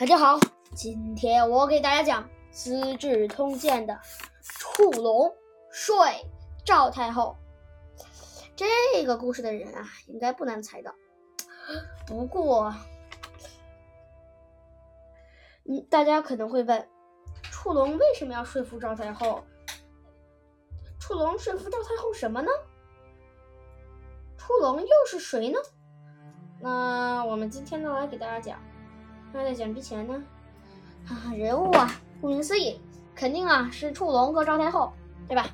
[0.00, 0.40] 大家好，
[0.74, 4.00] 今天我给大家讲《资治通鉴》的
[4.40, 5.30] 触龙
[5.70, 5.94] 睡
[6.64, 7.36] 赵太后。
[8.56, 10.94] 这个故事的人啊，应该不难猜到。
[12.08, 12.74] 不过，
[15.64, 16.88] 嗯，大家可能会问，
[17.52, 19.44] 触龙为什么要说服赵太后？
[20.98, 22.50] 触龙说服赵太后什么呢？
[24.38, 25.58] 触龙又是谁呢？
[26.58, 28.58] 那我们今天呢，来给大家讲。
[29.32, 30.22] 那在讲之前呢，
[31.06, 32.80] 哈啊，人物啊，顾名思义，
[33.14, 34.92] 肯定啊是触龙和赵太后，
[35.28, 35.46] 对吧？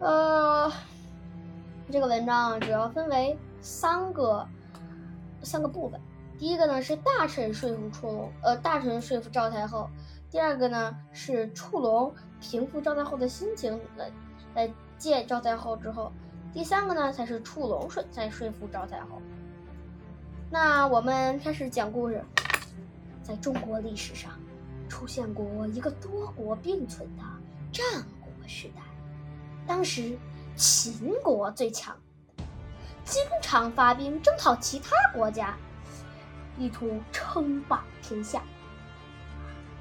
[0.00, 0.72] 呃，
[1.90, 4.44] 这个文章主要分为三个
[5.42, 6.00] 三个部分。
[6.38, 9.88] 第一个呢是大臣说服触龙，呃，大臣说服赵太后；
[10.28, 14.10] 第二个呢是触龙平复赵太后的心情，来
[14.56, 16.10] 来见赵太后之后；
[16.52, 19.22] 第三个呢才是触龙说在说服赵太后。
[20.52, 22.22] 那我们开始讲故事。
[23.22, 24.32] 在中国历史上，
[24.86, 27.22] 出现过一个多国并存的
[27.72, 28.82] 战国时代。
[29.66, 30.14] 当时
[30.54, 31.96] 秦国最强，
[33.02, 35.56] 经常发兵征讨其他国家，
[36.58, 38.42] 意图称霸天下。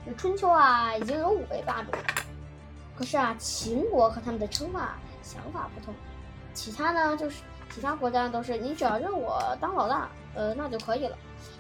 [0.05, 1.91] 这春秋啊，已经有五位霸主。
[2.95, 5.93] 可是啊，秦国和他们的称霸想法不同，
[6.53, 7.43] 其他呢就是。
[7.73, 11.17] 其他国家都是你只要认我当老大，呃，那就可以了。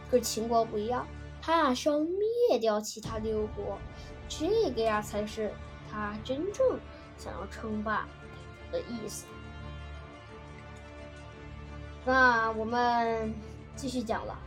[0.09, 1.07] 可是秦国不一样，
[1.41, 3.77] 他呀是要灭掉其他六国，
[4.27, 5.53] 这个呀才是
[5.89, 6.77] 他真正
[7.17, 8.05] 想要称霸
[8.71, 9.25] 的意思。
[12.03, 13.33] 那我们
[13.75, 14.37] 继续讲了。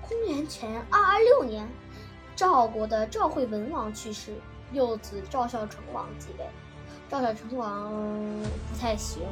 [0.00, 1.68] 公元前二二六年，
[2.34, 4.34] 赵国的赵惠文王去世，
[4.72, 6.46] 幼子赵孝成王继位。
[7.08, 9.22] 赵孝成王不太行。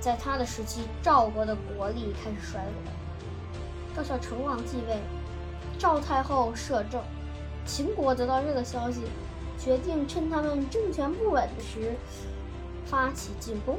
[0.00, 2.92] 在他的时期，赵国的国力开始衰落。
[3.94, 4.98] 赵孝成王继位，
[5.78, 7.02] 赵太后摄政。
[7.66, 9.02] 秦国得到这个消息，
[9.58, 11.94] 决定趁他们政权不稳时
[12.86, 13.78] 发起进攻。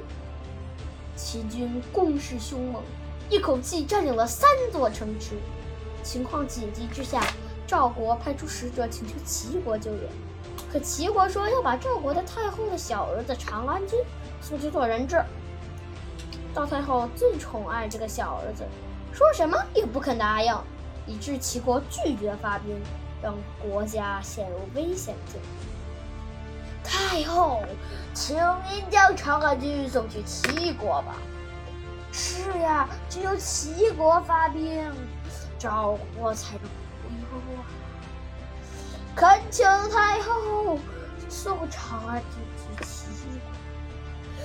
[1.15, 2.83] 齐军攻势凶猛，
[3.29, 5.35] 一口气占领了三座城池。
[6.03, 7.23] 情况紧急之下，
[7.65, 10.03] 赵国派出使者请求齐国救援。
[10.71, 13.99] 可齐国说要把赵国的太后的小儿子长安君
[14.39, 15.21] 送去做人质。
[16.53, 18.65] 赵太后最宠爱这个小儿子，
[19.13, 20.53] 说什么也不肯答应，
[21.07, 22.77] 以致齐国拒绝发兵，
[23.21, 25.47] 让国家陷入危险境地。
[26.83, 27.63] 太后，
[28.13, 28.35] 请
[28.69, 31.15] 您将长安军送去齐国吧。
[32.11, 34.91] 是呀，只有齐国发兵，
[35.57, 37.63] 赵国才能恢复啊！
[39.15, 40.77] 恳请太后
[41.29, 43.05] 送长安军去齐
[43.39, 43.51] 国。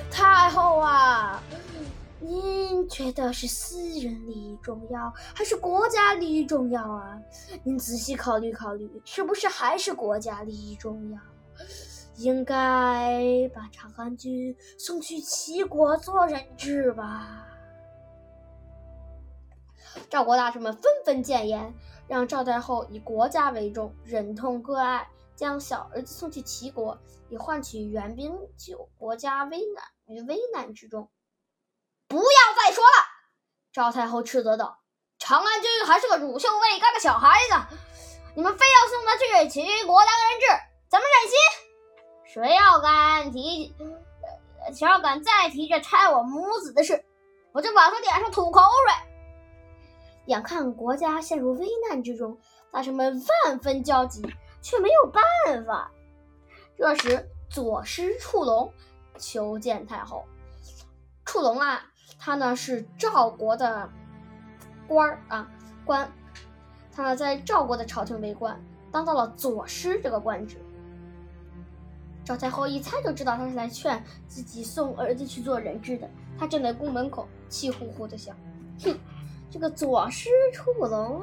[0.09, 1.43] 太后啊！
[2.19, 7.21] 您觉得是私人利益重要，还是国家利益重要啊？
[7.63, 11.21] 您仔细考虑考虑，是不是还是国家利益重要？
[12.17, 17.47] 应该把长安君送去齐国做人质吧。
[20.09, 21.75] 赵国大臣们纷纷谏言，
[22.09, 26.99] 让赵太后以国家为重，忍痛割爱，将小儿子送去齐国，
[27.29, 31.07] 以换取援兵救国家危难于危难之中。
[33.77, 34.79] 赵太后斥责道
[35.21, 37.77] ：“长安君还是个乳臭未干的小孩子，
[38.35, 40.47] 你们非要送他去齐国当人质，
[40.89, 41.37] 怎么忍心？
[42.25, 43.77] 谁要敢提，
[44.75, 47.05] 谁要敢再提这拆我母子的事，
[47.53, 48.95] 我就往他脸上吐口水！”
[50.25, 52.39] 眼看国家陷入危难之中，
[52.73, 54.23] 大臣们万分焦急，
[54.63, 55.23] 却没有办
[55.67, 55.91] 法。
[56.79, 58.73] 这时，左师触龙
[59.19, 60.25] 求见太后。
[61.27, 61.85] 触龙啊！
[62.19, 63.89] 他呢是赵国的
[64.87, 65.51] 官儿啊，
[65.85, 66.11] 官。
[66.93, 68.59] 他呢在赵国的朝廷为官，
[68.91, 70.57] 当到了左师这个官职。
[72.25, 76.11] 赵太后一猜就知道他是来劝自己送儿子去做人质的。
[76.39, 78.35] 他站在宫门口，气呼呼的想：
[78.83, 78.99] 哼，
[79.51, 81.23] 这个左师触龙，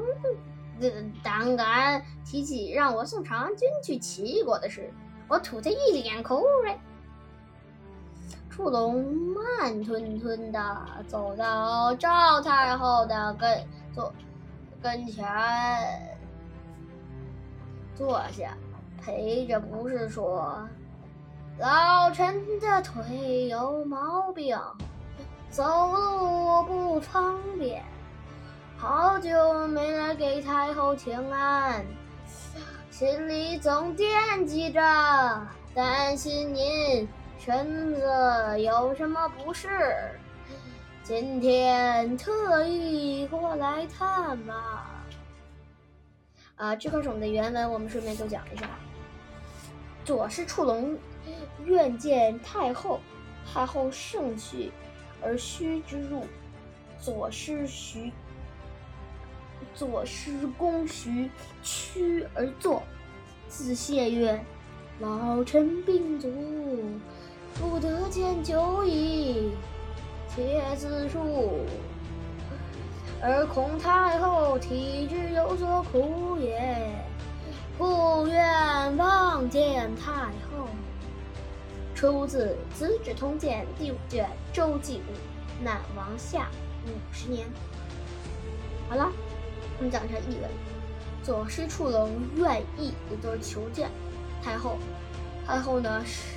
[1.22, 4.92] 胆敢提起让我送长安君去齐国的事，
[5.28, 6.78] 我吐他一脸口水。
[8.56, 9.04] 触龙
[9.34, 10.62] 慢吞吞的
[11.08, 14.14] 走到赵太后的跟坐
[14.80, 15.26] 跟前，
[17.96, 18.56] 坐下，
[19.02, 20.56] 陪着不是说
[21.58, 24.56] ：“老臣的腿有毛病，
[25.50, 27.84] 走路不方便，
[28.78, 31.84] 好久没来给太后请安，
[32.92, 34.80] 心里总惦记着，
[35.74, 37.10] 担心您。”
[37.46, 39.68] 臣子有什么不是？
[41.04, 44.58] 今天特意过来探望。
[46.56, 48.70] 啊，这块种的原文我们顺便就讲一下。
[50.06, 50.98] 左师触龙
[51.66, 53.02] 愿见太后，
[53.46, 54.72] 太后盛气
[55.22, 56.26] 而虚之入。
[56.98, 58.10] 左师徐，
[59.76, 61.30] 左师公徐
[61.62, 62.82] 屈而坐，
[63.50, 64.42] 自谢曰
[65.02, 66.32] ：“老臣病卒，
[67.60, 69.52] 不得见久矣。
[70.36, 71.66] 且自述。”
[73.26, 76.94] 而恐太后体质有所苦也，
[77.78, 80.12] 故愿望见太
[80.52, 80.68] 后。
[81.96, 85.14] 出自《资治通鉴》第五卷《周记录》，
[85.64, 86.50] 南王下
[86.86, 87.48] 五十年。
[88.90, 89.10] 好了，
[89.78, 90.50] 我们讲一下译文。
[91.24, 93.90] 左师触龙愿意，也就是求见
[94.44, 94.78] 太后。
[95.48, 96.33] 太后呢是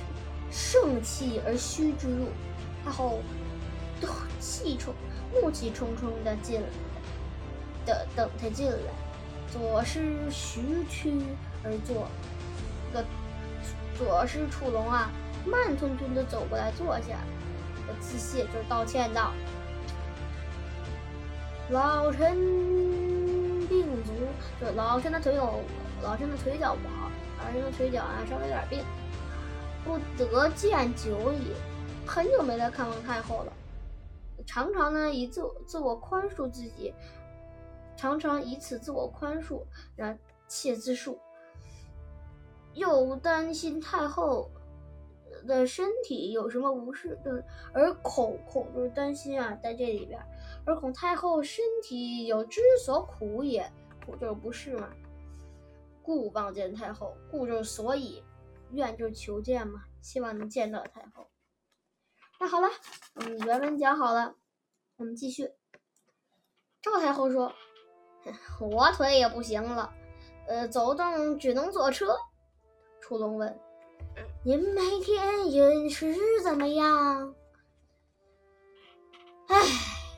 [0.51, 2.27] 盛气而虚之入，
[2.83, 3.19] 太后
[4.01, 4.07] 都
[4.39, 4.93] 气冲。
[5.33, 6.67] 怒气冲冲的进来
[7.85, 8.77] 的等他进来，
[9.51, 11.21] 左师徐屈
[11.63, 12.07] 而坐，
[12.93, 13.03] 个
[13.97, 15.11] 左师楚龙啊，
[15.45, 17.17] 慢吞吞的走过来坐下，
[17.99, 19.33] 自谢就是道歉道
[21.71, 22.35] ：“老臣
[23.67, 24.13] 病足，
[24.61, 25.59] 就老臣的腿有
[26.01, 27.11] 老臣的腿脚不好，
[27.43, 28.79] 老臣的腿脚啊稍微有点病，
[29.87, 31.53] 不得见久矣，
[32.05, 33.53] 很久没来看望太后了。”
[34.45, 36.93] 常常呢以自自我宽恕自己，
[37.95, 39.61] 常常以此自我宽恕，
[39.95, 41.17] 然切自述。
[42.73, 44.51] 又担心太后
[45.47, 47.43] 的身体有什么不适，就是
[47.73, 50.19] 而恐恐就是担心啊，在这里边，
[50.65, 53.69] 而恐太后身体有之所苦也，
[54.05, 54.89] 苦就是不适嘛。
[56.03, 58.23] 故望见太后，故就是所以，
[58.71, 61.29] 愿就是求见嘛，希望能见到太后。
[62.39, 62.69] 那好了，
[63.15, 64.35] 嗯，原文讲好了，
[64.97, 65.51] 我们继续。
[66.81, 67.53] 赵太后说
[68.61, 69.93] ：“我腿也不行了，
[70.47, 72.15] 呃，走动只能坐车。”
[73.01, 73.59] 楚龙问
[74.45, 77.33] ：“您每天饮食怎么样
[79.47, 79.55] ？”“唉，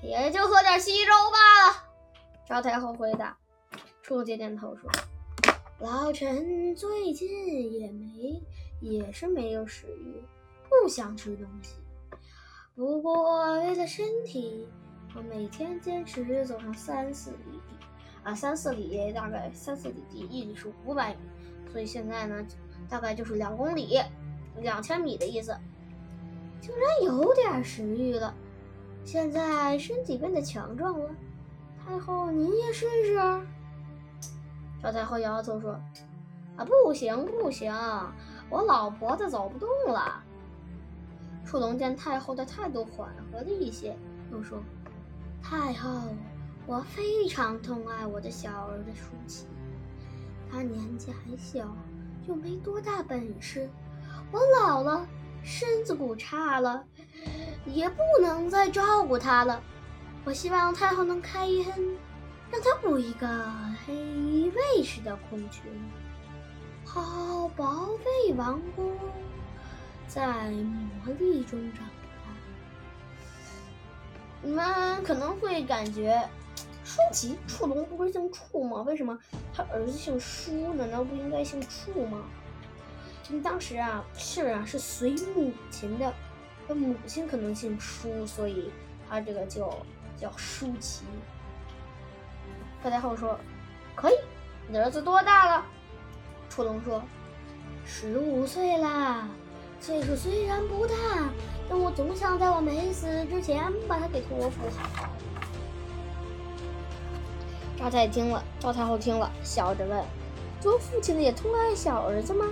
[0.04, 1.86] 也就喝点稀粥罢了。”
[2.46, 3.38] 赵太后回答。
[4.02, 4.90] 楚龙点点头说
[5.80, 8.42] ：“老臣最近也没，
[8.82, 10.22] 也是没有食欲，
[10.68, 11.76] 不想吃东西。”
[12.76, 14.68] 不过为了身体，
[15.16, 17.38] 我每天坚持走上三四里
[17.68, 17.86] 地，
[18.24, 21.20] 啊，三四里大概三四里地，一里是五百米，
[21.72, 22.46] 所以现在呢，
[22.90, 24.00] 大概就是两公里，
[24.58, 25.58] 两千米的意思。
[26.60, 28.36] 竟然有点食欲了，
[29.06, 31.10] 现在身体变得强壮了。
[31.86, 33.18] 太后，您也试试。
[34.82, 35.72] 赵太后摇摇头说
[36.56, 37.74] ：“啊，不行不行，
[38.50, 40.24] 我老婆子走不动了。”
[41.46, 43.98] 楚龙见太后的态度缓和了一些，
[44.32, 44.62] 又说
[45.42, 45.90] ：“太后，
[46.66, 49.48] 我非常痛爱我的小儿的舒淇，
[50.52, 51.76] 他年纪还小，
[52.28, 53.70] 又没多大本事。
[54.32, 55.08] 我老了，
[55.44, 56.84] 身子骨差了，
[57.66, 59.60] 也不能再照顾他了。
[60.24, 61.98] 我希望太后能开恩，
[62.52, 63.28] 让他补一个
[63.86, 65.62] 黑卫士的空缺，
[66.86, 68.94] 好保卫王宫。”
[70.08, 72.34] 在魔力中长大，
[74.42, 76.28] 你们可能会感觉，
[76.84, 78.82] 舒淇、触龙不是姓触吗？
[78.82, 79.16] 为什么
[79.54, 80.74] 他儿子姓舒？
[80.74, 82.24] 难道不应该姓触吗？
[83.30, 86.12] 因为当时啊，姓啊是随母亲的，
[86.68, 88.72] 他母亲可能姓舒，所以
[89.08, 89.78] 他这个叫
[90.20, 91.04] 叫舒淇。
[92.84, 93.38] 赵太后说
[93.96, 94.14] ：“可以，
[94.68, 95.66] 你的儿子多大了？”
[96.50, 97.02] 触龙说
[97.86, 99.28] ：“十五岁啦。”
[99.82, 100.94] 岁数虽然不大，
[101.70, 105.10] 但我总想在我没死之前把他给托付好。
[107.78, 110.04] 赵太听了，赵太后听了，笑着问
[110.60, 112.46] ：“做父亲的也痛爱小儿子吗？”“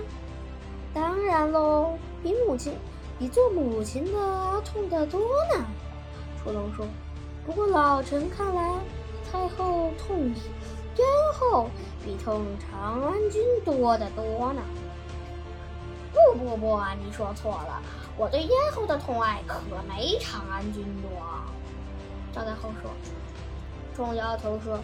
[0.94, 2.72] 当然喽，比母亲，
[3.18, 5.20] 比做母亲的痛得多
[5.54, 5.64] 呢。”
[6.42, 6.86] 楚龙说。
[7.44, 8.74] “不过老臣看来，
[9.30, 10.32] 太后痛
[10.96, 11.68] 咽后
[12.04, 14.62] 比痛长安君多得多呢。”
[16.12, 17.82] 不不不，你说错了，
[18.16, 21.10] 我对咽后的痛爱可没长安君多。
[22.32, 22.90] 赵太后说。
[23.94, 24.78] 众摇头说：“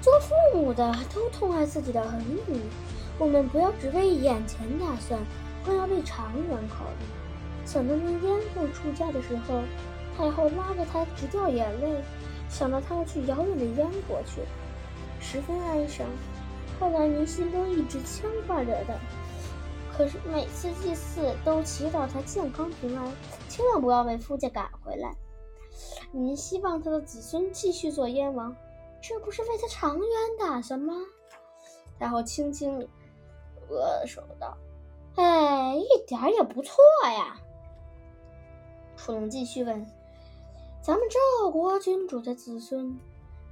[0.00, 2.12] 做父母的都痛爱自己的儿
[2.48, 2.60] 女，
[3.18, 5.18] 我们不要只为眼前打算，
[5.66, 7.04] 更要为长远考虑。”
[7.66, 9.62] 想到那咽后出嫁的时候，
[10.16, 12.00] 太后拉着他直掉眼泪，
[12.48, 14.42] 想到他要去遥远的燕国去，
[15.20, 16.06] 十分哀伤。
[16.80, 18.98] 后来您心中一直牵挂着的。
[19.96, 23.12] 可是每次祭祀都祈祷他健康平安，
[23.48, 25.12] 千万不要被夫家赶回来。
[26.12, 28.54] 您希望他的子孙继续做燕王，
[29.02, 30.94] 这不是为他长远打算吗？
[31.98, 32.78] 太后轻轻
[33.68, 34.56] 握手道
[35.16, 37.36] ：“哎，一点也不错呀。”
[38.96, 39.84] 楚龙继续问
[40.82, 42.98] ：“咱们赵国君主的子孙，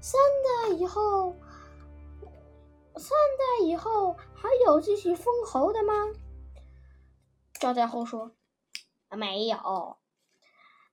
[0.00, 1.35] 三代以后，
[2.97, 5.92] 三代以后还有继续封侯的吗？”
[7.61, 8.30] 赵太后说
[9.16, 9.59] ：“没有。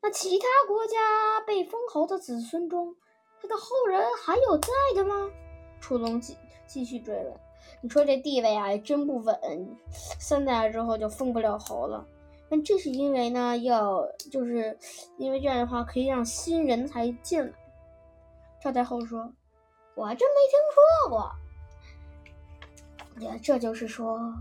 [0.02, 2.96] 那其他国家被封侯的子孙中，
[3.42, 5.32] 他的后人还有在的吗？”
[5.80, 6.38] 楚龙继
[6.68, 7.34] 继续追问
[7.82, 9.78] ：“你说这地位啊，真不稳，
[10.20, 12.06] 三代之后就封不了侯了。
[12.50, 14.78] 那这是因为呢，要就是
[15.18, 17.54] 因为这样的话，可以让新人才进来。”
[18.62, 19.32] 赵太后说
[19.96, 21.32] ：“我还真没听说过。
[23.20, 24.34] 也这就是说。”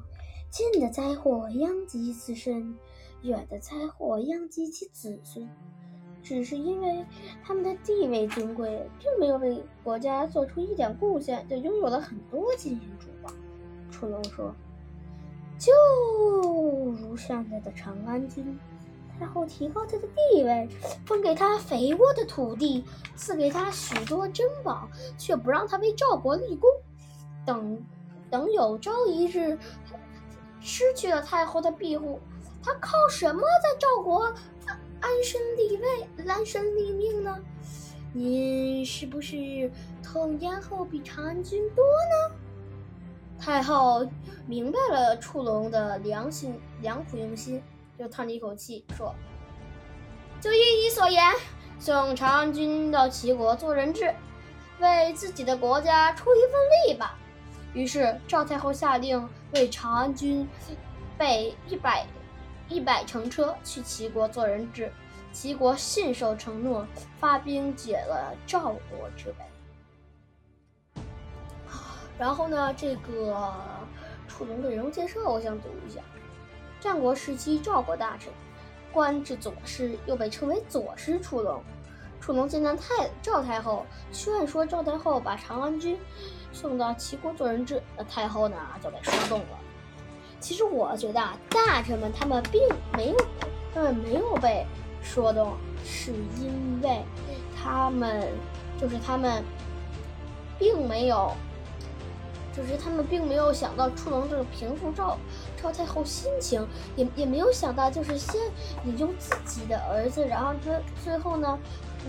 [0.52, 2.76] 近的灾祸殃及自身，
[3.22, 5.48] 远的灾祸殃及其子孙。
[6.22, 7.02] 只是因为
[7.42, 13.32] 他们的地位尊贵，并没有为国家做出一点贡献，就拥有了很多金银珠宝。
[13.90, 14.54] 楚龙说
[15.62, 15.72] ：“就
[16.90, 18.58] 如现在的长安君，
[19.16, 20.68] 太后提高他的地位，
[21.06, 26.68] 分给他肥沃的土地，赐给他许多珍宝，却不让他为赵国立功。
[27.46, 27.80] 等，
[28.28, 29.56] 等有朝一日。”
[30.60, 32.18] 失去了太后的庇护，
[32.60, 34.24] 他靠什么在赵国
[35.00, 37.38] 安身立位、安身立命呢？
[38.12, 39.70] 您是不是
[40.02, 42.34] 痛咽后比长安君多呢？
[43.38, 44.04] 太后
[44.46, 47.62] 明白了楚龙的良心良苦用心，
[47.98, 49.14] 就叹了一口气说
[50.40, 51.22] ：“就依你所言，
[51.78, 54.12] 送长安君到齐国做人质，
[54.80, 56.52] 为自己的国家出一份
[56.86, 57.16] 力吧。”
[57.72, 60.46] 于是赵太后下令为长安君
[61.16, 62.06] 备一百
[62.68, 64.92] 一百乘车去齐国做人质，
[65.32, 66.86] 齐国信守承诺，
[67.18, 71.02] 发兵解了赵国之围。
[72.18, 73.54] 然后呢，这个
[74.32, 76.00] 楚龙的人物介绍我想读一下：
[76.80, 78.32] 战国时期赵国大臣，
[78.90, 81.62] 官至左师，又被称为左师楚龙。
[82.18, 85.98] 楚龙见到太赵太后，劝说赵太后把长安君。
[86.50, 89.58] 送到齐国做人质，那太后呢就被说动了。
[90.40, 92.60] 其实我觉得啊，大臣们他们并
[92.96, 93.16] 没有，
[93.74, 94.66] 他们没有被
[95.02, 97.02] 说动，是因为
[97.56, 98.26] 他们
[98.78, 99.42] 就是他们
[100.58, 101.32] 并没有，
[102.56, 105.18] 就是他们并没有想到触龙这个平复赵
[105.62, 106.66] 赵太后心情，
[106.96, 108.40] 也也没有想到就是先
[108.84, 111.58] 引用自己的儿子，然后最最后呢，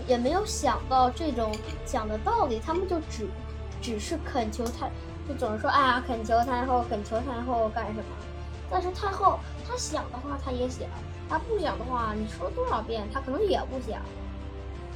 [0.06, 1.52] 也没有想到这种
[1.84, 3.28] 讲的道理，他们就只。
[3.82, 4.90] 只是恳求太，
[5.28, 8.04] 就总是说啊，恳求太后，恳求太后干什么？
[8.70, 10.88] 但是太后她想的话，她也想；
[11.28, 14.00] 她不想的话，你说多少遍，她可能也不想。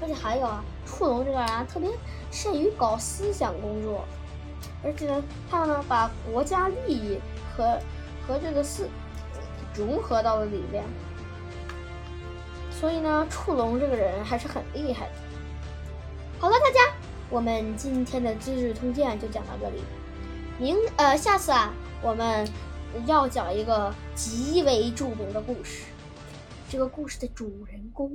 [0.00, 1.90] 而且还有啊，触龙这个人特别
[2.30, 4.06] 善于搞思想工作，
[4.82, 7.18] 而且呢，他呢把国家利益
[7.56, 7.78] 和
[8.26, 8.88] 和这个四
[9.74, 10.84] 融合到了里面。
[12.70, 15.12] 所以呢，触龙这个人还是很厉害的。
[16.38, 16.94] 好了，大家。
[17.30, 19.82] 我们今天的《资治通鉴》就讲到这里，
[20.58, 22.48] 明呃，下次啊，我们
[23.04, 25.84] 要讲一个极为著名的故事。
[26.70, 28.10] 这个故事的主人公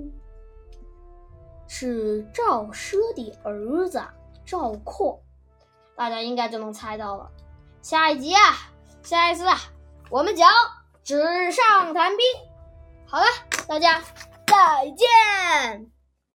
[1.68, 4.02] 是赵奢的儿子
[4.44, 5.22] 赵括，
[5.96, 7.30] 大家应该就能猜到了。
[7.82, 8.42] 下一集啊，
[9.04, 9.58] 下一次啊，
[10.10, 10.50] 我们讲
[11.04, 12.26] 纸上谈兵。
[13.06, 13.26] 好了，
[13.68, 14.02] 大家
[14.48, 15.93] 再见。